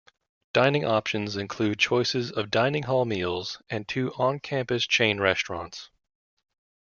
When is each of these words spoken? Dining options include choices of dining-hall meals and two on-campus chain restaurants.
Dining 0.51 0.83
options 0.83 1.37
include 1.37 1.77
choices 1.77 2.31
of 2.31 2.49
dining-hall 2.49 3.05
meals 3.05 3.61
and 3.69 3.87
two 3.87 4.11
on-campus 4.15 4.87
chain 4.87 5.19
restaurants. 5.19 5.91